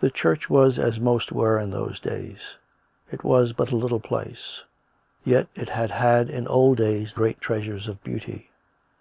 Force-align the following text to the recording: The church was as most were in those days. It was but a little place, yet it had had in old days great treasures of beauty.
The 0.00 0.10
church 0.10 0.50
was 0.50 0.76
as 0.76 0.98
most 0.98 1.30
were 1.30 1.56
in 1.60 1.70
those 1.70 2.00
days. 2.00 2.56
It 3.12 3.22
was 3.22 3.52
but 3.52 3.70
a 3.70 3.76
little 3.76 4.00
place, 4.00 4.62
yet 5.22 5.46
it 5.54 5.68
had 5.68 5.92
had 5.92 6.28
in 6.28 6.48
old 6.48 6.78
days 6.78 7.12
great 7.14 7.40
treasures 7.40 7.86
of 7.86 8.02
beauty. 8.02 8.50